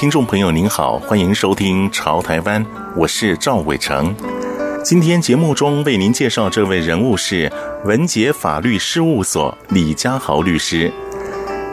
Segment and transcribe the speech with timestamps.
[0.00, 2.64] 听众朋友，您好，欢迎收听《潮台湾》，
[2.96, 4.16] 我是赵伟成。
[4.82, 7.52] 今天节目中为您介绍这位人物是
[7.84, 10.90] 文杰法律事务所李家豪律师。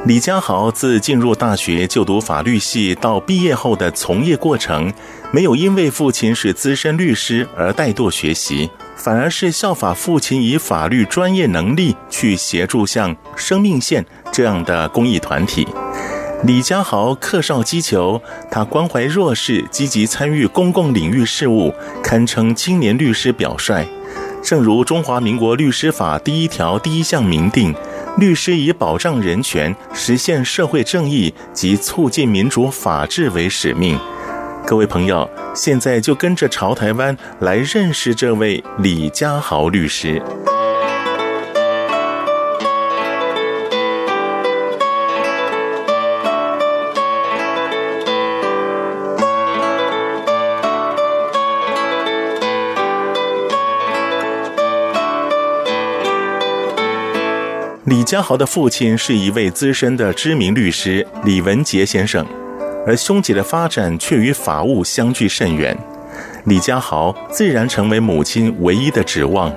[0.05, 4.91] 李家豪自进入大学就读法律系到毕业后的从业过程，
[5.32, 15.66] 没有因为父亲是资深律师而怠惰学习，反而是效法父亲以法律专业能力去协助像生命线这样的公益团体。
[16.43, 18.21] 李家豪客少击球，
[18.52, 23.84] 他关怀弱势，积极参与公共领域事务，堪称青年律师表率。
[24.44, 27.74] 正如中华民国律师法第一条第一项明定，
[28.18, 33.99] 律师以保障人权、实现社会正义及促进民主法治为使命。
[34.66, 40.22] 各位朋友，现在就跟着潮台湾来认识这位李家豪律师。
[57.88, 62.27] 李家豪的父亲是一位资深的知名律师李文杰先生，
[62.85, 65.78] 而兄姐的发展却与法务相距甚远。
[66.44, 69.50] 李家豪自然成为母亲唯一的指望。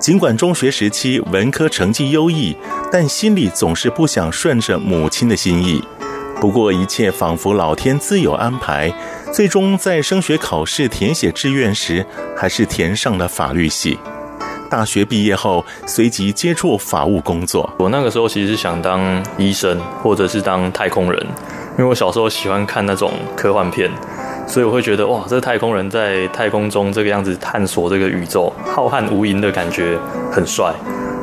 [0.00, 2.56] 尽管中学时期文科成绩优异，
[2.90, 5.80] 但心里总是不想顺着母亲的心意。
[6.40, 8.92] 不过一切仿佛老天自有安排，
[9.32, 12.04] 最终在升学考试填写志愿时，
[12.36, 13.96] 还是填上了法律系。
[14.68, 17.68] 大学毕业后，随即接触法务工作。
[17.78, 19.00] 我那个时候其实是想当
[19.36, 21.20] 医生，或者是当太空人，
[21.78, 23.90] 因为我小时候喜欢看那种科幻片，
[24.46, 29.98] 所以我会觉得哇，这太空人在太空中这个样子探索这个宇宙 浩瀚无垠的感觉
[30.32, 30.72] 很帅，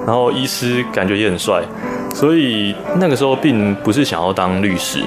[0.06, 1.62] 然后医师感觉也很帅，
[2.14, 5.04] 所以那个时候并不是想要当律师。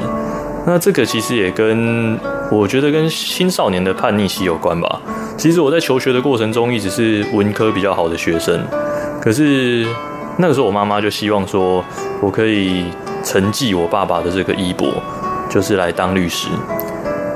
[0.66, 2.18] 那这个其实也跟
[2.50, 5.00] 我觉得跟青少年的叛逆期有关吧。
[5.36, 8.58] 其实我在求学的过程中一直是文科比较好的学生，
[9.20, 9.86] 可是
[10.38, 11.84] 那个时候我妈妈就希望说
[12.20, 12.86] 我可以
[13.22, 14.88] 承继我爸爸的这个衣钵，
[15.50, 16.48] 就是来当律师。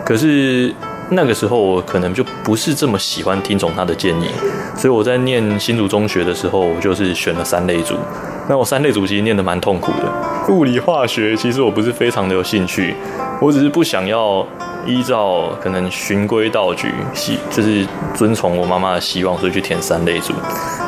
[0.05, 0.75] 可是
[1.11, 4.29] 那个时候我可能就不是这么喜欢听从他的建议，
[4.75, 7.95] 所以我在念新竹中学的时候，我就是选了三类组。
[8.49, 12.95] 那我三类组其实念得蛮痛苦的，物理化学其实我不是非常的有兴趣，
[13.41, 14.45] 我只是不想要。
[14.87, 20.33] 依照可能循规蹈矩，希就是遵从我妈妈的希望，所以去填三类组。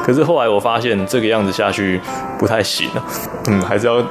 [0.04, 2.00] 可是后来我发现这个样子下去
[2.38, 3.04] 不太行了，
[3.48, 4.03] 嗯，还是要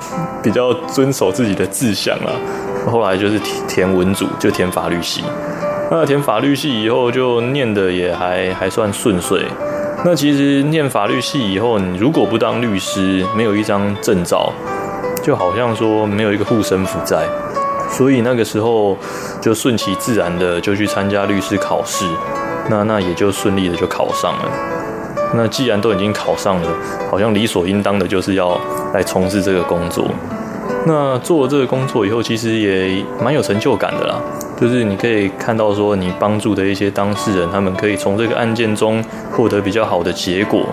[0.41, 2.31] 比较遵守自己的志向啊。
[2.89, 5.23] 后来就是填文组，就填法律系。
[5.91, 9.45] 那填法律系以后，就念得也还还算顺遂。
[10.03, 14.51] 那其实念法律系以后，你如果不当律师，没有一张证照，
[15.21, 17.27] 就好像说没有一个护身符在。
[17.91, 18.97] 所以那个时候
[19.41, 22.05] 就顺其自然的就去参加律师考试，
[22.69, 24.45] 那那也就顺利的就考上了。
[25.33, 26.67] 那既然都已经考上了，
[27.09, 28.59] 好像理所应当的就是要
[28.93, 30.05] 来从事这个工作。
[30.85, 34.15] 那做了这个工作以后，其实也蛮有成就感的啦。
[34.59, 40.65] 就是你可以看到说，你帮助的一些当事人，他们可以从这个案件中获得比较好的结果，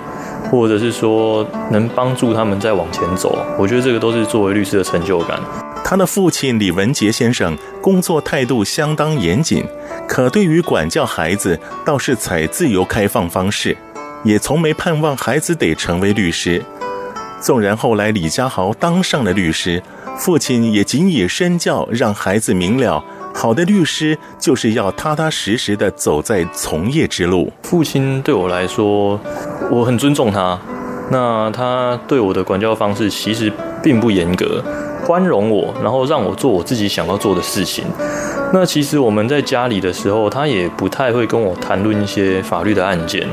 [0.51, 3.39] 或者是说能帮助他们再往前走。
[3.59, 5.39] 我觉得这个都是作为律师的成就感。
[5.89, 9.65] 他的父亲李文杰先生工作态度相当严谨，
[10.07, 13.75] 可对于管教孩子倒是采自由开放方式，
[14.23, 16.63] 也从没盼望孩子得成为律师。
[17.41, 19.83] 纵然后来李家豪当上了律师，
[20.19, 23.03] 父亲也谨以身教让孩子明了，
[23.35, 27.51] 好的律师就是要踏踏实实的走在从业之路。
[27.63, 29.19] 父亲对我来说，
[29.71, 30.61] 我很尊重他，
[31.11, 33.51] 那他对我的管教方式其实
[33.83, 34.63] 并不严格。
[35.09, 37.83] 宽容我，然后让我做我自己想要做的事情。
[38.53, 43.27] 那其实我们在家里的时候，他也不太会跟我谈论一些法律的案件。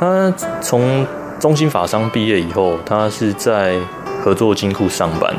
[0.00, 1.06] 他从
[1.38, 3.74] 中兴法商毕业以后，他是在
[4.22, 5.30] 合作金库上班。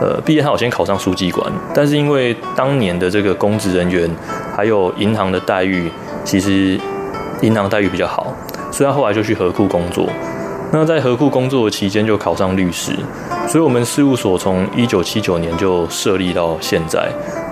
[0.00, 4.10] 呃，毕业他有先考上书记官，但是因为当年的这个公职人员
[4.56, 5.88] 还有银行的待遇，
[6.24, 6.76] 其实
[7.42, 8.34] 银行待遇比较好，
[8.72, 10.08] 所以他后来就去河库工作。
[10.72, 12.92] 那在合库工作的期间就考上律师，
[13.48, 17.08] 所以我们事务所从一九七九年就设立到现在。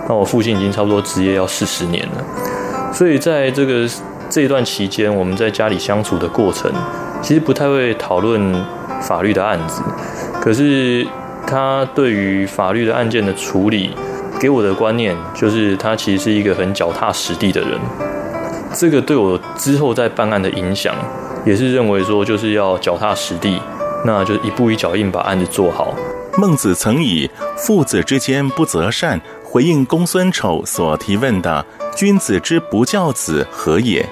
[0.09, 3.89] 那我父亲已经差不多执业要四十年了，所以在这个
[4.29, 6.71] 这一段期间，我们在家里相处的过程，
[7.23, 8.53] 其实不太会讨论
[9.01, 9.81] 法律的案子。
[10.43, 11.07] 可是
[11.47, 13.95] 他对于法律的案件的处理，
[14.39, 17.79] 给我的观念就是他其实是一个很脚踏实地的人。
[18.75, 20.95] 这个对我之后在办案的影响，
[21.45, 23.61] 也是认为说就是要脚踏实地，
[24.05, 25.95] 那就一步一脚印把案子做好。
[26.37, 31.65] 孟子曾以“父子之间不择善”回应公孙丑所提问的
[31.95, 34.05] “君子之不教子何也”。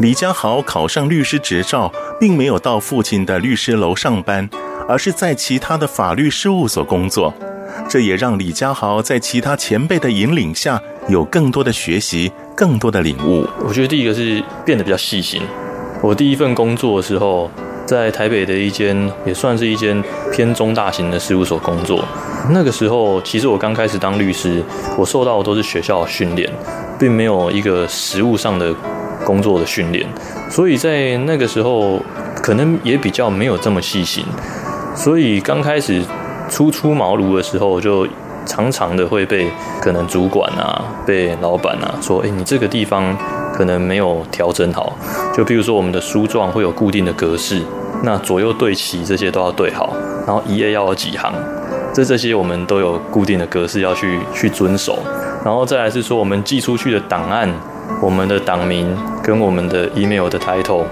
[0.00, 4.48] 李家豪考上律师执照，并没有到父亲的律师楼上班，
[4.88, 7.32] 而是在其他的法律事务所工作。
[7.88, 13.46] 这也让李家豪在其他前辈的引领下，有更多的学习，更多的领悟。
[13.62, 15.42] 我觉得第一个是变得比较细心。
[16.04, 17.50] 我第一份工作的时候，
[17.86, 22.04] 在台北的一间也算是一间偏中大型的事务所工作。
[22.50, 24.62] 那个时候，其实我刚开始当律师，
[24.98, 26.52] 我受到的都是学校训练，
[26.98, 28.70] 并没有一个实务上的
[29.24, 30.06] 工作的训练。
[30.50, 31.98] 所以在那个时候，
[32.42, 34.22] 可能也比较没有这么细心。
[34.94, 36.02] 所以刚开始
[36.50, 38.06] 初出茅庐的时候，就
[38.44, 43.16] 常常的会被可能主管啊、被老板啊说：“哎，你这个地方。”
[43.56, 44.92] 可能没有调整好，
[45.32, 47.62] 就比如说我们的书状会有固定的格式，
[48.02, 49.94] 那左右对齐这些都要对好，
[50.26, 51.32] 然后一页要有几行，
[51.94, 54.98] 这这些我们都有固定的格式要去去遵守，
[55.44, 57.48] 然后再来是说我们寄出去的档案，
[58.02, 60.84] 我们的档名跟我们的 email 的 title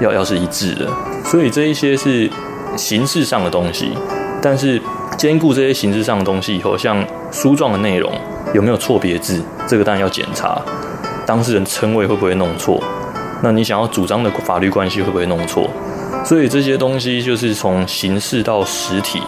[0.00, 0.88] 要要是一致的，
[1.24, 2.30] 所以这一些是
[2.76, 3.90] 形式上的东西，
[4.40, 4.80] 但是
[5.16, 8.12] 兼顾这些形式上的东西以后，像书状的内容
[8.52, 10.60] 有没有错别字，这个当然要检查。
[11.26, 12.82] 当事人称谓会不会弄错？
[13.42, 15.68] 那你想要主张的法律关系会不会弄错？
[16.24, 19.22] 所以这些东西就是从形式到实体，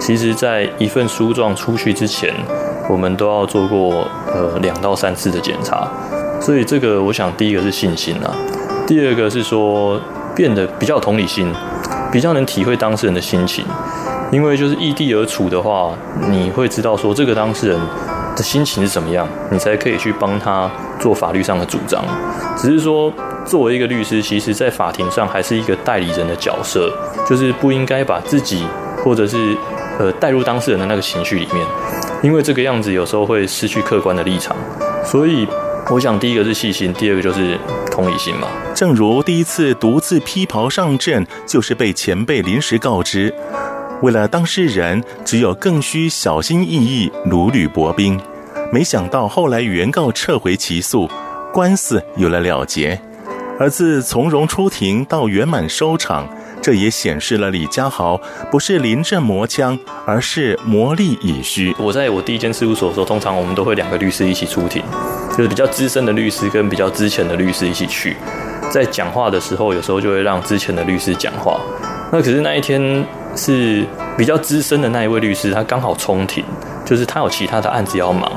[0.00, 2.34] 其实在一份书状出去之前，
[2.88, 5.88] 我们都要做过呃两到三次的检查。
[6.40, 8.34] 所以这个我想第一个是信心啊，
[8.86, 10.00] 第二个是说
[10.34, 11.52] 变得比较同理心，
[12.10, 13.64] 比较能体会当事人的心情，
[14.32, 15.92] 因为就是异地而处的话，
[16.28, 17.78] 你会知道说这个当事人
[18.34, 20.68] 的心情是怎么样，你才可以去帮他
[21.02, 22.04] 做法律上的主张。
[22.56, 23.12] 只是说，
[23.44, 26.88] 作为一个律师，其实在法庭上还是一个代理人的角色，
[27.28, 28.64] 就是不应该把自己
[29.02, 29.56] 或者是
[29.98, 31.66] 呃带入当事人的那个情绪里面，
[32.22, 34.56] 因为这个样子有时候会失去客观的立场。
[35.04, 35.48] 所以，
[35.90, 37.58] 我想第一个是细心，第二个就是
[37.90, 38.46] 同理心嘛。
[38.72, 43.34] 正如第一次独自披袍上阵，就是被前辈临时告知。
[44.02, 48.20] 为了当事人，只有更需小心翼翼，如履薄冰。
[48.72, 51.06] 没想到后来原告撤回起诉，
[51.52, 52.98] 官司有了了结。
[53.60, 56.26] 而自从容出庭到圆满收场，
[56.62, 58.18] 这也显示了李家豪
[58.50, 61.76] 不是临阵磨枪，而是磨砺已虚。
[61.78, 64.82] 我在我第一间事务所的时候，通常我们都会两个律师一起出庭，
[65.36, 68.16] 就是比较资深的律师跟比较之前的律师一起去。
[68.70, 71.60] 在讲话的时候，有时候就会让之前的律师讲话。
[72.10, 73.04] 那可是那一天。
[73.34, 73.82] 是
[74.14, 76.44] 比较资深的那一位律师，他刚好冲庭，
[76.84, 78.30] 就是他有其他的案子要忙，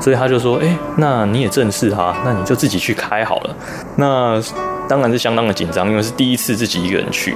[0.00, 3.56] 所以他就说：“哎，那你也正视他，那你就自己去开好了。”
[3.96, 4.40] 那
[4.88, 7.34] 当然是相当的紧张，因为是第一次自己一个人去，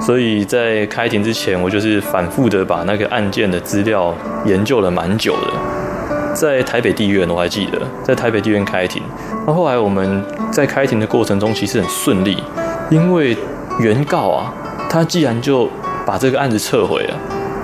[0.00, 5.52] 所以在开庭之前，我就是反复的把那个案件的资料研究了蛮久的。
[6.32, 9.02] 在台北地院，我还记得在台北地院开庭，
[9.46, 12.42] 那后来我们在开庭的过程中其实很顺利，
[12.88, 13.36] 因为
[13.78, 14.54] 原告啊，
[14.88, 15.68] 他既然就
[16.06, 17.14] 把这个案子撤回了，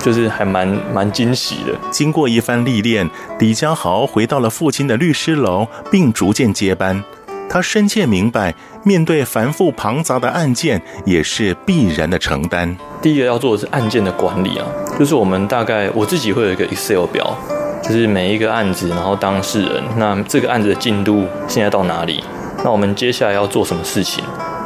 [0.07, 1.75] 就是还蛮蛮惊喜的。
[1.91, 3.11] 经过一番历练，
[3.41, 7.03] 李家豪回到了父亲的律师楼，并逐渐接班。
[7.49, 12.77] 他深切明白，面对繁复庞杂的案件，也是必然的承担。
[13.03, 17.37] 第一个要做的是案件的管理啊，就是我们大概我自己会有一个 Excel 表，
[17.83, 22.23] 就是每一个案子，然后当事人，那这个案子的进度现在到哪里？
[22.63, 24.23] 那我们接下来要做什么事情？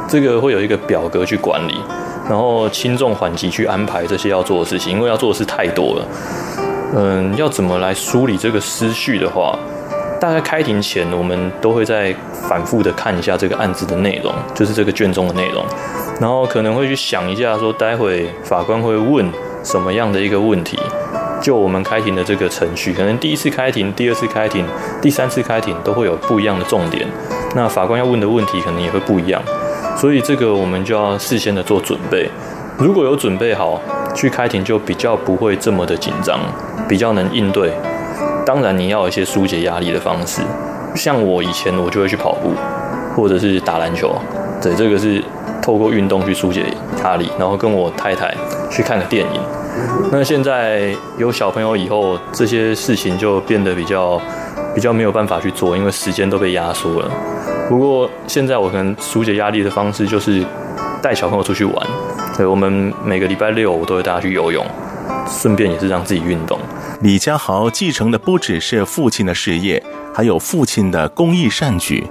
[0.07, 1.73] 这个会有一个表格去管理。
[2.31, 6.07] 然后轻重缓急去安排这些要做的事情，因为要做的事太多了。
[6.95, 9.53] 嗯，要怎么来梳理这个思绪的话，
[10.17, 12.15] 大概开庭前我们都会再
[12.47, 15.61] 反复的看一下这个案子的内容，就是这个卷宗的内容，
[16.21, 19.29] 然后可能会去想一下说，待会法官会问
[19.61, 20.79] 什么样的一个问题，
[21.41, 24.65] 就我们开庭的这个程序，可能第一次开庭、第二次开庭、
[25.01, 27.05] 第三次开庭都会有不一样的重点，
[27.57, 29.41] 那法官要问的问题可能也会不一样。
[29.95, 32.29] 所以这个我们就要事先的做准备，
[32.77, 33.79] 如果有准备好
[34.15, 36.39] 去开庭，就比较不会这么的紧张，
[36.87, 37.71] 比较能应对。
[38.45, 40.41] 当然你要有一些纾解压力的方式，
[40.95, 42.51] 像我以前我就会去跑步，
[43.15, 44.15] 或者是打篮球。
[44.61, 45.23] 对，这个是
[45.61, 46.65] 透过运动去疏解
[47.03, 48.35] 压力，然后跟我太太
[48.69, 49.41] 去看个电影。
[50.11, 54.19] 那现在有小朋友以后，这些事情就变得比较
[54.75, 57.11] 比较没有办法去做，因为时间都被压缩了。
[57.71, 60.45] 不过现在我可能疏解压力的方式就是
[61.01, 61.87] 带小朋友出去玩。
[62.35, 64.65] 对，我们每个礼拜六我都会带他去游泳，
[65.25, 66.59] 顺便也是让自己运动。
[66.99, 69.81] 李家豪继承的不只是父亲的事业，
[70.13, 72.05] 还有父亲的公益善举。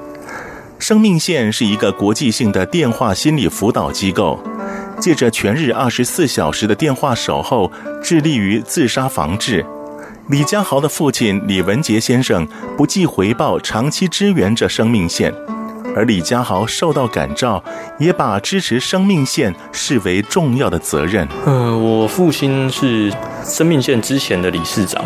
[0.79, 4.43] 生命线是一个国际性的电话心理辅导机构，
[4.99, 7.71] 借着全日二十四小时的电话守候，
[8.03, 9.63] 致力于自杀防治。
[10.31, 12.47] 李家豪的父亲李文杰先生
[12.77, 15.35] 不计回报，长期支援着生命线，
[15.97, 17.61] 而李家豪受到感召，
[17.99, 21.27] 也把支持生命线视为重要的责任。
[21.45, 25.05] 呃，我父亲是生命线之前的理事长，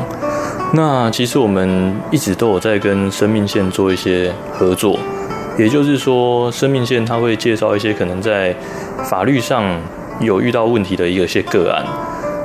[0.74, 5.00] 那其实我们一直都有在跟生命线做一些合作。
[5.58, 8.54] 也就是说，生命线他会介绍一些可能在
[9.04, 9.64] 法律上
[10.20, 11.82] 有遇到问题的一些个案。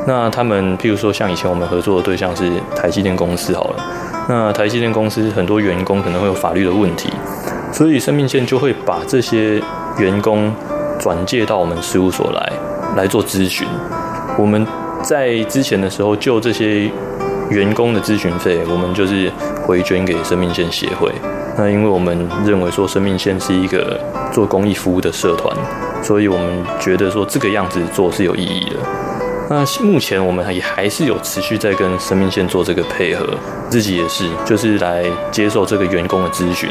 [0.09, 3.85] 那他们，譬如说，像以前我们合作的对象是台积电公司好了。
[4.27, 7.11] 那台积电公司很多员工可能会有法律的问题，
[7.71, 9.61] 所以生命线就会把这些
[9.99, 10.51] 员工
[10.97, 12.53] 转介到我们事务所来
[12.97, 13.67] 来做咨询。
[14.35, 14.65] 我们
[15.03, 16.89] 在之前的时候，就这些
[17.51, 19.31] 员工的咨询费，我们就是
[19.67, 21.13] 回捐给生命线协会。
[21.55, 23.99] 那因为我们认为说生命线是一个
[24.33, 25.55] 做公益服务的社团，
[26.01, 28.77] 所以我们觉得说这个样子做是有意义的。
[29.49, 33.27] 那目前我们也还是有持续在跟生命线做这个配合，
[33.67, 36.69] 自己也是就是来接受这个员工的咨询。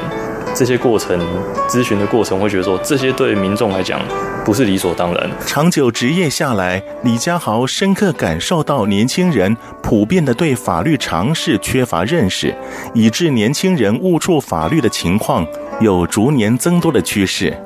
[0.55, 1.21] 这些过程
[1.69, 4.01] 咨询的过程，会觉得说这些对民众来讲
[4.45, 5.31] 不是理所当然。
[5.45, 12.55] 长久执业下来，李家豪深刻感受到年轻人普遍的对法律常识缺乏认识，
[12.95, 15.45] 以致年轻人误触法律的情况
[15.81, 17.57] 有逐年增多的趋势。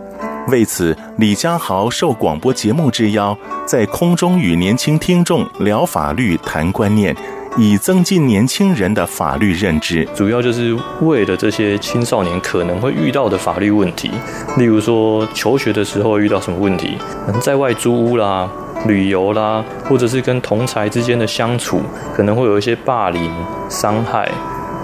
[0.49, 7.17] 为此，李家豪受广播节目之邀，在空中与年轻听众聊法律、谈观念。
[7.59, 14.11] 以增进年轻人的法律认知，主要就是为了这些青少年可能会遇到的法律问题，
[14.57, 16.97] 例如说求学的时候遇到什么问题，
[17.27, 18.49] 可能在外租屋啦、
[18.87, 21.83] 旅游啦，或者是跟同才之间的相处，
[22.17, 23.31] 可能会有一些霸凌、
[23.69, 24.27] 伤害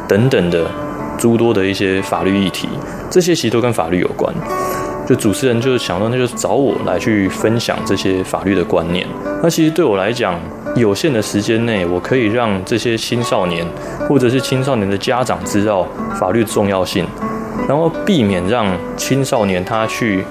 [0.07, 0.71] 等等的
[1.17, 2.69] 诸多的一些法律议题，
[3.09, 4.31] 这些其实都跟法律有关。
[5.09, 9.07] 就主持人就是想到，那就找我来去分享这些法律的观念。
[9.43, 10.39] 那其实对我来讲，
[10.77, 13.67] 有限的时间内，我可以让这些青少年
[14.07, 15.87] 或者是青少年的家长知道
[16.21, 17.07] 法律的重要性，
[17.67, 18.67] 然后避免让
[18.99, 20.23] 青少年他去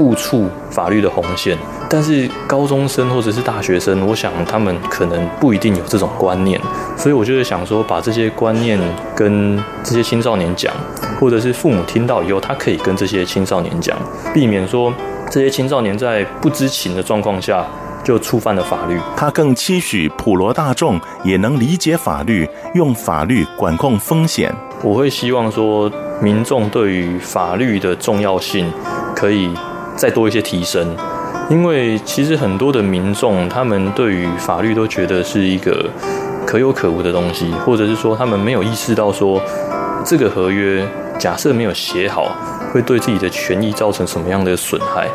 [0.00, 1.56] 误触法律的红线。
[1.94, 6.60] 但是高中生或者是大学生，我想他们可能不一定有这种观念，
[6.96, 8.76] 所以我就是想说，把这些观念
[9.14, 10.74] 跟这些青少年讲，
[11.20, 13.96] 或者是父母听到以后，他可以跟这些青少年讲，
[14.34, 14.92] 避免说
[15.30, 17.64] 这些青少年在不知情的状况下。
[18.04, 19.00] 就触犯了法律。
[19.16, 24.54] 他更期许普罗大众也能理解法律，用法律管控风险。
[24.82, 28.70] 我会希望说，民众对于法律的重要性
[29.16, 29.48] 可以
[29.96, 30.94] 再多一些提升，
[31.50, 35.88] 因为其实很多的民众，他们对于法律都觉得是一个
[36.46, 39.40] 可有可无的东西，或者是说他们没有意识到说，
[40.04, 40.86] 这个合约
[41.18, 42.34] 假设没有写好，
[42.72, 45.08] 会对自己的权益造成什么样的损害。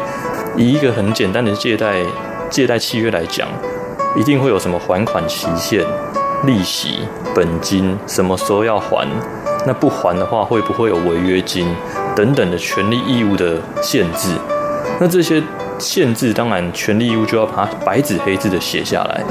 [0.55, 2.03] 以一个很简单的借贷。
[2.51, 3.47] 借贷契约来讲，
[4.15, 5.85] 一定会有什么还款期限、
[6.47, 7.01] 利息、
[7.35, 9.07] 本金，什么时候要还？
[9.67, 11.67] 那不还的话，会不会有违约金
[12.15, 14.31] 等等的权利义务的限制？
[14.99, 15.39] 那这些
[15.79, 19.23] 限制，当然权利义务就要把它白纸黑字的写下来。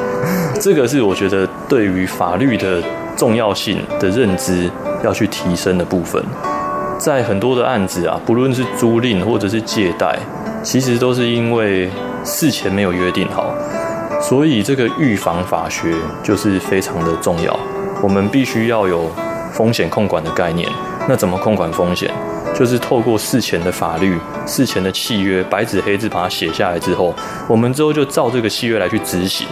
[0.61, 2.83] 这个是我觉得对于法律的
[3.17, 4.71] 重要性的认知
[5.05, 6.21] 要去提升的部分。
[6.99, 10.19] 在很多的案子啊，不论是租赁或者是借贷，
[10.63, 11.89] 其实都是因为。
[12.25, 13.55] 事前没有约定好，
[14.21, 17.59] 所以这个预防法学就是非常的重要。
[18.03, 19.09] 我们必须要有
[19.53, 20.69] 风险控管的概念。
[21.09, 22.13] 那怎么控管风险？
[22.59, 27.15] 就是透过事前的法律、事前的契约，白纸黑字把它写下来之后，
[27.49, 29.47] 我们之后就照这个契约来去执行。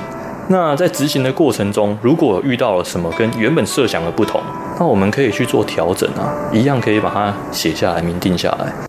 [0.49, 4.41] 那在执行的过程中，如果遇到了什么跟原本设想的不同，
[4.79, 8.86] 那我们可以去做调整啊，一样可以把它写下来、明定下来。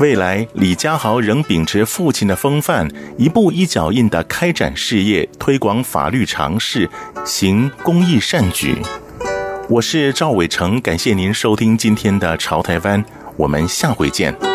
[0.00, 6.88] 未来，李家豪仍秉持父亲的风范，一步一脚印地开展事业，推广法律常识，
[7.24, 8.76] 行公益善举。
[9.68, 13.02] 我是赵伟成，感谢您收听今天的《潮台湾》，
[13.36, 14.47] 我们下回见。